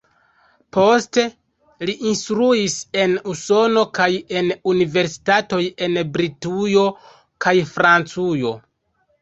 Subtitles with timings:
[0.77, 1.25] Poste
[1.89, 4.09] li instruis en Usono kaj
[4.41, 6.87] en universitatoj en Britujo
[7.47, 8.57] kaj Francujo.